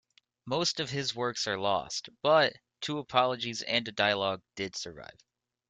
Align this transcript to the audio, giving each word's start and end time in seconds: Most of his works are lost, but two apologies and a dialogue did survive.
Most 0.47 0.79
of 0.79 0.89
his 0.89 1.13
works 1.13 1.45
are 1.45 1.59
lost, 1.59 2.09
but 2.23 2.53
two 2.79 2.97
apologies 2.97 3.61
and 3.61 3.87
a 3.87 3.91
dialogue 3.91 4.41
did 4.55 4.75
survive. 4.75 5.19